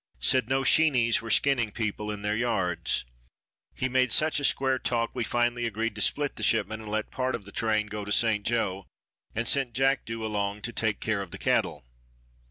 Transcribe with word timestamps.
Said 0.19 0.49
no 0.49 0.63
Sheenies 0.63 1.21
were 1.21 1.29
skinning 1.29 1.69
people 1.69 2.09
in 2.09 2.23
their 2.23 2.35
yards. 2.35 3.05
He 3.75 3.87
made 3.87 4.11
such 4.11 4.39
a 4.39 4.43
square 4.43 4.79
talk 4.79 5.13
we 5.13 5.23
finally 5.23 5.67
agreed 5.67 5.93
to 5.93 6.01
split 6.01 6.37
the 6.37 6.41
shipment 6.41 6.81
and 6.81 6.89
let 6.91 7.11
part 7.11 7.35
of 7.35 7.45
the 7.45 7.51
train 7.51 7.85
go 7.85 8.03
to 8.03 8.11
St. 8.11 8.43
Joe, 8.43 8.87
and 9.35 9.47
sent 9.47 9.73
Jackdo 9.75 10.23
along 10.23 10.63
to 10.63 10.73
take 10.73 11.01
care 11.01 11.21
of 11.21 11.29
the 11.29 11.37
cattle. 11.37 11.85